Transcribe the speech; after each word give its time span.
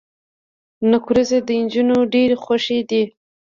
نکریزي 0.89 1.39
د 1.47 1.49
انجونو 1.59 1.97
ډيرې 2.13 2.37
خوښې 2.43 2.79
دي. 2.89 3.03